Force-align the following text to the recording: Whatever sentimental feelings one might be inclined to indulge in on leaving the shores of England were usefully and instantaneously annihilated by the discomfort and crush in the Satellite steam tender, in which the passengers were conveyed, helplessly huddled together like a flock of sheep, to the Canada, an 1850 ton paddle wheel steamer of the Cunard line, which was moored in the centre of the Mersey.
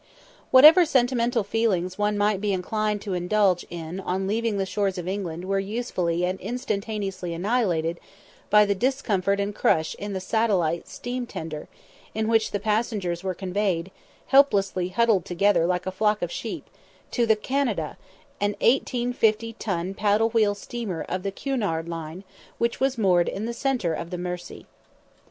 Whatever 0.49 0.83
sentimental 0.83 1.43
feelings 1.43 1.95
one 1.99 2.17
might 2.17 2.41
be 2.41 2.53
inclined 2.53 3.03
to 3.03 3.13
indulge 3.13 3.63
in 3.69 3.99
on 3.99 4.25
leaving 4.25 4.57
the 4.57 4.65
shores 4.65 4.97
of 4.97 5.07
England 5.07 5.45
were 5.45 5.59
usefully 5.59 6.25
and 6.25 6.39
instantaneously 6.39 7.35
annihilated 7.35 7.99
by 8.49 8.65
the 8.65 8.73
discomfort 8.73 9.39
and 9.39 9.53
crush 9.53 9.93
in 9.99 10.13
the 10.13 10.19
Satellite 10.19 10.87
steam 10.87 11.27
tender, 11.27 11.67
in 12.15 12.27
which 12.27 12.49
the 12.49 12.59
passengers 12.59 13.23
were 13.23 13.35
conveyed, 13.35 13.91
helplessly 14.25 14.89
huddled 14.89 15.23
together 15.23 15.67
like 15.67 15.85
a 15.85 15.91
flock 15.91 16.23
of 16.23 16.31
sheep, 16.31 16.65
to 17.11 17.27
the 17.27 17.35
Canada, 17.35 17.95
an 18.39 18.53
1850 18.53 19.53
ton 19.53 19.93
paddle 19.93 20.29
wheel 20.31 20.55
steamer 20.55 21.03
of 21.03 21.21
the 21.21 21.31
Cunard 21.31 21.87
line, 21.87 22.23
which 22.57 22.79
was 22.79 22.97
moored 22.97 23.29
in 23.29 23.45
the 23.45 23.53
centre 23.53 23.93
of 23.93 24.09
the 24.09 24.17
Mersey. 24.17 24.65